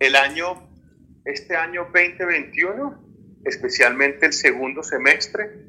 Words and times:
el 0.00 0.16
año, 0.16 0.68
este 1.24 1.54
año 1.54 1.88
2021, 1.92 3.40
especialmente 3.44 4.26
el 4.26 4.32
segundo 4.32 4.82
semestre, 4.82 5.66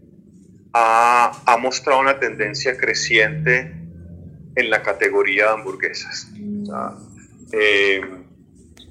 ha, 0.74 1.44
ha 1.46 1.58
mostrado 1.58 2.00
una 2.00 2.18
tendencia 2.18 2.78
creciente 2.78 3.76
en 4.56 4.70
la 4.70 4.82
categoría 4.82 5.48
de 5.48 5.52
hamburguesas. 5.52 6.32
Eh, 7.52 8.02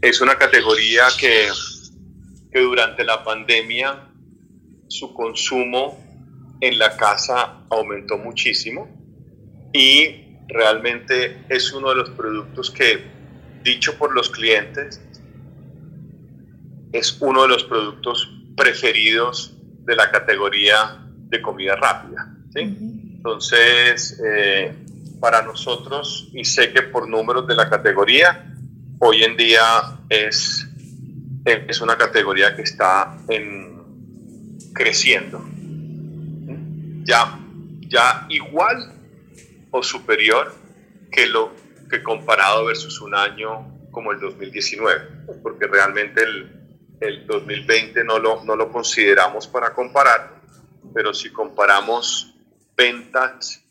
es 0.02 0.20
una 0.20 0.36
categoría 0.36 1.04
que, 1.18 1.48
que 2.52 2.60
durante 2.60 3.04
la 3.04 3.24
pandemia 3.24 4.08
su 4.88 5.14
consumo 5.14 5.98
en 6.60 6.78
la 6.78 6.96
casa 6.96 7.64
aumentó 7.70 8.18
muchísimo 8.18 8.88
y 9.72 10.36
realmente 10.48 11.44
es 11.48 11.72
uno 11.72 11.90
de 11.90 11.94
los 11.96 12.10
productos 12.10 12.70
que, 12.70 13.04
dicho 13.62 13.96
por 13.96 14.14
los 14.14 14.28
clientes, 14.28 15.00
es 16.92 17.16
uno 17.20 17.42
de 17.42 17.48
los 17.48 17.64
productos 17.64 18.30
preferidos 18.56 19.54
de 19.84 19.96
la 19.96 20.10
categoría 20.10 20.98
de 21.28 21.40
comida 21.40 21.76
rápida. 21.76 22.34
Entonces, 22.54 24.20
eh, 24.24 24.74
para 25.20 25.42
nosotros, 25.42 26.28
y 26.32 26.44
sé 26.44 26.72
que 26.72 26.82
por 26.82 27.08
números 27.08 27.46
de 27.46 27.54
la 27.54 27.68
categoría, 27.68 28.54
hoy 28.98 29.22
en 29.22 29.36
día 29.36 29.62
es, 30.08 30.66
es 31.44 31.80
una 31.80 31.96
categoría 31.96 32.56
que 32.56 32.62
está 32.62 33.18
en, 33.28 34.58
creciendo. 34.72 35.44
Ya, 37.04 37.38
ya 37.88 38.26
igual 38.28 38.92
o 39.70 39.82
superior 39.82 40.54
que 41.10 41.26
lo 41.26 41.52
que 41.88 42.02
comparado 42.02 42.66
versus 42.66 43.00
un 43.00 43.14
año 43.14 43.66
como 43.90 44.12
el 44.12 44.20
2019, 44.20 45.00
porque 45.42 45.66
realmente 45.66 46.22
el, 46.22 46.59
el 47.00 47.26
2020 47.26 48.04
no 48.04 48.18
lo, 48.18 48.44
no 48.44 48.54
lo 48.54 48.70
consideramos 48.70 49.48
para 49.48 49.72
comparar, 49.72 50.40
pero 50.94 51.14
si 51.14 51.30
comparamos 51.30 52.34
ventas 52.76 53.62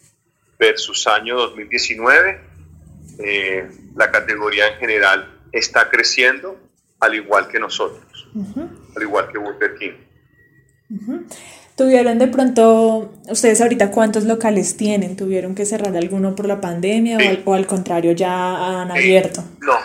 versus 0.58 1.08
año 1.08 1.38
2019, 1.38 2.41
eh, 3.19 3.69
la 3.95 4.11
categoría 4.11 4.67
en 4.67 4.80
general 4.80 5.39
está 5.52 5.89
creciendo 5.89 6.57
al 7.00 7.16
igual 7.16 7.47
que 7.47 7.59
nosotros, 7.59 8.27
al 8.95 9.02
igual 9.02 9.31
que 9.31 9.38
Burger 9.38 9.75
King. 9.75 9.94
¿Tuvieron 11.75 12.19
de 12.19 12.27
pronto, 12.27 13.13
ustedes 13.30 13.61
ahorita 13.61 13.91
cuántos 13.91 14.25
locales 14.25 14.75
tienen? 14.75 15.16
¿Tuvieron 15.16 15.55
que 15.55 15.66
cerrar 15.66 15.95
alguno 15.95 16.35
por 16.35 16.45
la 16.45 16.59
pandemia 16.59 17.17
o, 17.45 17.53
al, 17.53 17.67
contrario 17.67 18.11
ya 18.11 18.81
han 18.81 18.91
abierto? 18.91 19.44
no, 19.61 19.77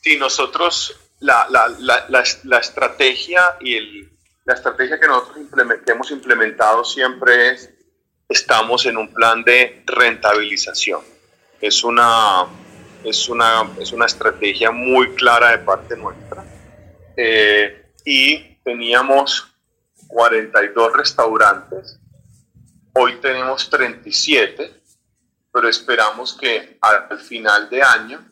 sí, 0.00 0.16
nosotros 0.18 1.03
la, 1.24 1.46
la, 1.48 1.68
la, 2.08 2.24
la, 2.44 2.58
estrategia 2.58 3.56
y 3.60 3.76
el, 3.76 4.10
la 4.44 4.52
estrategia 4.52 5.00
que 5.00 5.06
nosotros 5.06 5.38
hemos 5.86 6.10
implementado 6.10 6.84
siempre 6.84 7.52
es, 7.52 7.70
estamos 8.28 8.84
en 8.84 8.98
un 8.98 9.12
plan 9.12 9.42
de 9.42 9.82
rentabilización. 9.86 11.00
Es 11.62 11.82
una, 11.82 12.44
es 13.02 13.26
una, 13.30 13.70
es 13.80 13.92
una 13.92 14.04
estrategia 14.04 14.70
muy 14.70 15.14
clara 15.14 15.52
de 15.52 15.58
parte 15.58 15.96
nuestra. 15.96 16.44
Eh, 17.16 17.92
y 18.04 18.56
teníamos 18.62 19.50
42 20.08 20.92
restaurantes, 20.92 21.98
hoy 22.92 23.16
tenemos 23.22 23.70
37, 23.70 24.82
pero 25.50 25.68
esperamos 25.70 26.34
que 26.34 26.76
al 26.82 27.18
final 27.18 27.70
de 27.70 27.82
año, 27.82 28.28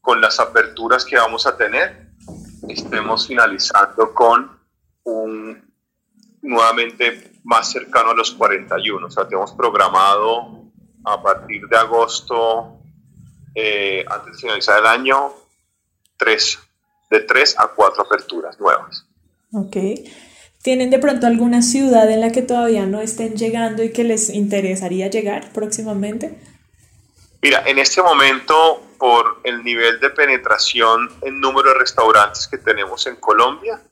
con 0.00 0.20
las 0.20 0.40
aperturas 0.40 1.04
que 1.04 1.16
vamos 1.16 1.46
a 1.46 1.56
tener, 1.56 2.11
estemos 2.68 3.26
finalizando 3.26 4.12
con 4.14 4.58
un 5.04 5.72
nuevamente 6.42 7.32
más 7.44 7.70
cercano 7.70 8.10
a 8.10 8.14
los 8.14 8.32
41. 8.32 9.06
O 9.06 9.10
sea, 9.10 9.26
tenemos 9.26 9.52
programado 9.52 10.62
a 11.04 11.22
partir 11.22 11.66
de 11.68 11.76
agosto, 11.76 12.78
eh, 13.54 14.04
antes 14.08 14.34
de 14.34 14.38
finalizar 14.38 14.78
el 14.80 14.86
año, 14.86 15.32
tres, 16.16 16.58
de 17.10 17.20
tres 17.20 17.58
a 17.58 17.68
cuatro 17.68 18.02
aperturas 18.02 18.58
nuevas. 18.58 19.06
Ok. 19.52 19.76
¿Tienen 20.62 20.90
de 20.90 20.98
pronto 20.98 21.26
alguna 21.26 21.60
ciudad 21.60 22.08
en 22.10 22.20
la 22.20 22.30
que 22.30 22.42
todavía 22.42 22.86
no 22.86 23.00
estén 23.00 23.36
llegando 23.36 23.82
y 23.82 23.90
que 23.90 24.04
les 24.04 24.30
interesaría 24.30 25.08
llegar 25.08 25.52
próximamente? 25.52 26.38
Mira, 27.42 27.64
en 27.66 27.80
este 27.80 28.00
momento, 28.00 28.80
por 29.02 29.40
el 29.42 29.64
nivel 29.64 29.98
de 29.98 30.10
penetración 30.10 31.10
en 31.22 31.40
número 31.40 31.70
de 31.70 31.78
restaurantes 31.80 32.46
que 32.46 32.56
tenemos 32.56 33.04
en 33.08 33.16
Colombia, 33.16 33.82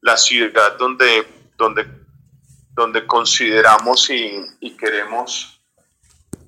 la 0.00 0.16
ciudad 0.16 0.76
donde, 0.76 1.24
donde, 1.56 1.86
donde 2.70 3.06
consideramos 3.06 4.10
y, 4.10 4.44
y 4.58 4.76
queremos 4.76 5.62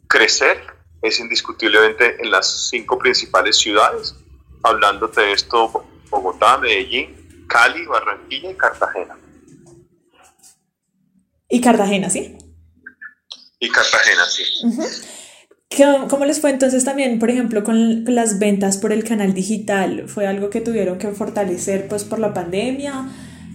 crecer 0.08 0.66
es 1.00 1.20
indiscutiblemente 1.20 2.20
en 2.20 2.32
las 2.32 2.70
cinco 2.70 2.98
principales 2.98 3.56
ciudades, 3.58 4.16
hablando 4.64 5.06
de 5.06 5.30
esto, 5.30 5.86
Bogotá, 6.10 6.58
Medellín, 6.58 7.46
Cali, 7.48 7.86
Barranquilla 7.86 8.50
y 8.50 8.56
Cartagena. 8.56 9.16
¿Y 11.48 11.60
Cartagena, 11.60 12.10
sí? 12.10 12.36
Y 13.60 13.70
Cartagena, 13.70 14.24
sí. 14.24 15.21
¿Cómo 16.08 16.24
les 16.24 16.40
fue 16.40 16.50
entonces 16.50 16.84
también, 16.84 17.18
por 17.18 17.30
ejemplo, 17.30 17.64
con 17.64 18.04
las 18.04 18.38
ventas 18.38 18.78
por 18.78 18.92
el 18.92 19.04
canal 19.04 19.32
digital? 19.32 20.04
¿Fue 20.08 20.26
algo 20.26 20.50
que 20.50 20.60
tuvieron 20.60 20.98
que 20.98 21.08
fortalecer 21.12 21.88
pues 21.88 22.04
por 22.04 22.18
la 22.18 22.34
pandemia? 22.34 23.08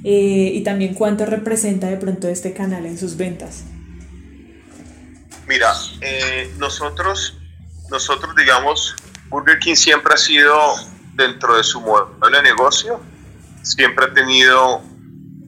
Eh, 0.04 0.52
y 0.54 0.64
también 0.64 0.94
cuánto 0.94 1.26
representa 1.26 1.88
de 1.88 1.98
pronto 1.98 2.28
este 2.28 2.54
canal 2.54 2.86
en 2.86 2.98
sus 2.98 3.18
ventas. 3.18 3.66
Mira, 5.48 5.74
eh, 6.02 6.54
nosotros, 6.58 7.38
nosotros 7.90 8.36
digamos, 8.36 8.96
Burger 9.30 9.60
King 9.60 9.76
siempre 9.76 10.14
ha 10.14 10.18
sido 10.18 10.58
dentro 11.14 11.58
de 11.58 11.64
su 11.64 11.82
modelo 11.82 12.38
de 12.38 12.44
negocio, 12.44 13.02
siempre 13.64 14.06
ha 14.06 14.14
tenido 14.14 14.82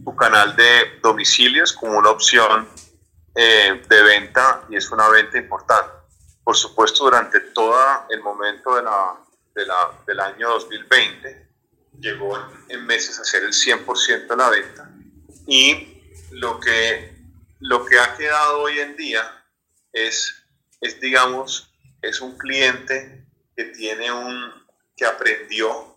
su 0.03 0.15
canal 0.15 0.55
de 0.55 0.99
domicilios 1.01 1.73
como 1.73 1.97
una 1.97 2.09
opción 2.09 2.67
eh, 3.35 3.81
de 3.89 4.03
venta 4.03 4.63
y 4.69 4.77
es 4.77 4.89
una 4.91 5.07
venta 5.09 5.37
importante. 5.37 5.98
Por 6.49 6.57
supuesto, 6.57 7.03
durante 7.03 7.39
todo 7.41 7.75
el 8.09 8.21
momento 8.21 8.73
de 8.75 8.81
la, 8.81 9.23
de 9.53 9.67
la, 9.67 9.91
del 10.07 10.19
año 10.19 10.49
2020, 10.49 11.47
llegó 11.99 12.35
en 12.67 12.87
meses 12.87 13.19
a 13.19 13.23
ser 13.23 13.43
el 13.43 13.51
100% 13.51 14.25
de 14.25 14.35
la 14.35 14.49
venta. 14.49 14.89
Y 15.45 16.01
lo 16.31 16.59
que, 16.59 17.15
lo 17.59 17.85
que 17.85 17.99
ha 17.99 18.17
quedado 18.17 18.63
hoy 18.63 18.79
en 18.79 18.97
día 18.97 19.45
es, 19.93 20.43
es, 20.81 20.99
digamos, 20.99 21.71
es 22.01 22.19
un 22.19 22.35
cliente 22.35 23.27
que 23.55 23.65
tiene 23.65 24.11
un, 24.11 24.51
que 24.97 25.05
aprendió 25.05 25.95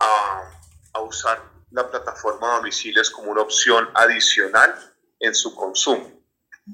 a, 0.00 0.50
a 0.92 1.00
usar 1.00 1.42
la 1.70 1.90
plataforma 1.90 2.46
de 2.46 2.56
domicilios 2.56 3.08
como 3.08 3.30
una 3.30 3.40
opción 3.40 3.88
adicional 3.94 4.74
en 5.18 5.34
su 5.34 5.54
consumo. 5.54 6.12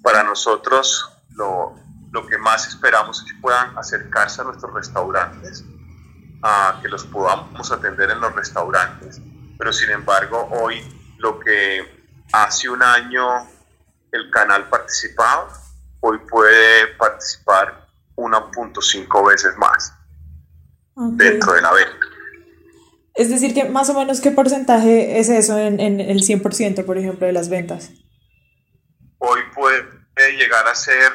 Para 0.02 0.24
nosotros, 0.24 1.08
lo, 1.30 1.85
lo 2.12 2.26
que 2.26 2.38
más 2.38 2.66
esperamos 2.68 3.20
es 3.20 3.32
que 3.32 3.40
puedan 3.40 3.76
acercarse 3.76 4.40
a 4.40 4.44
nuestros 4.44 4.72
restaurantes 4.72 5.64
a 6.42 6.78
que 6.82 6.88
los 6.88 7.04
podamos 7.04 7.70
atender 7.72 8.10
en 8.10 8.20
los 8.20 8.34
restaurantes. 8.34 9.20
Pero 9.58 9.72
sin 9.72 9.90
embargo, 9.90 10.48
hoy 10.50 10.82
lo 11.18 11.40
que 11.40 12.06
hace 12.32 12.68
un 12.68 12.82
año 12.82 13.48
el 14.12 14.30
canal 14.30 14.68
participaba, 14.68 15.48
hoy 16.00 16.18
puede 16.30 16.88
participar 16.98 17.86
1.5 18.16 19.28
veces 19.28 19.56
más 19.56 19.92
dentro 21.16 21.52
de 21.52 21.60
la 21.60 21.72
venta. 21.72 22.06
Es 23.14 23.30
decir, 23.30 23.54
que 23.54 23.64
más 23.64 23.88
o 23.88 23.94
menos 23.94 24.20
qué 24.20 24.30
porcentaje 24.30 25.18
es 25.18 25.28
eso 25.30 25.58
en, 25.58 25.80
en 25.80 26.00
el 26.00 26.20
100%, 26.22 26.84
por 26.84 26.98
ejemplo, 26.98 27.26
de 27.26 27.32
las 27.32 27.48
ventas. 27.48 27.90
Hoy 29.18 29.40
puede 29.54 30.36
llegar 30.36 30.66
a 30.66 30.74
ser, 30.74 31.12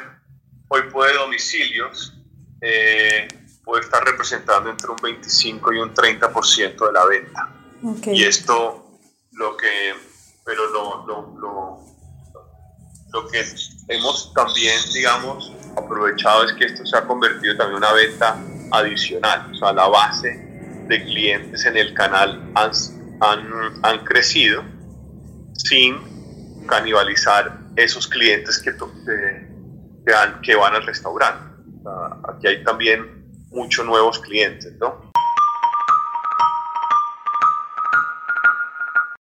hoy 0.91 0.91
puede 0.91 1.13
domicilios, 1.13 2.13
eh, 2.61 3.27
puede 3.63 3.83
estar 3.83 4.03
representando 4.03 4.69
entre 4.69 4.89
un 4.89 4.97
25 5.01 5.73
y 5.73 5.77
un 5.77 5.93
30% 5.93 6.85
de 6.85 6.91
la 6.91 7.05
venta. 7.05 7.49
Y 8.11 8.23
esto, 8.23 8.99
lo 9.31 9.57
que, 9.57 9.93
pero 10.45 10.69
lo, 10.69 11.05
lo, 11.07 11.39
lo, 11.39 11.79
lo, 13.11 13.27
que 13.29 13.43
hemos 13.87 14.33
también, 14.33 14.77
digamos, 14.93 15.51
aprovechado 15.75 16.43
es 16.45 16.53
que 16.53 16.65
esto 16.65 16.85
se 16.85 16.97
ha 16.97 17.05
convertido 17.07 17.57
también 17.57 17.77
en 17.77 17.89
una 17.89 17.93
venta 17.93 18.37
adicional, 18.71 19.51
o 19.51 19.55
sea, 19.55 19.73
la 19.73 19.87
base 19.87 20.29
de 20.87 21.03
clientes 21.03 21.65
en 21.65 21.77
el 21.77 21.93
canal 21.93 22.51
han, 22.55 22.71
han, 23.19 23.79
han 23.83 24.05
crecido 24.05 24.63
sin 25.53 26.67
canibalizar 26.67 27.59
esos 27.75 28.07
clientes 28.07 28.59
que, 28.59 28.71
que, 28.71 29.40
que 30.41 30.55
van 30.55 30.75
al 30.75 30.85
restaurante. 30.85 31.43
aquí 32.27 32.47
hay 32.47 32.63
también 32.63 33.25
muchos 33.49 33.85
nuevos 33.85 34.19
clientes, 34.19 34.73
¿no? 34.79 35.10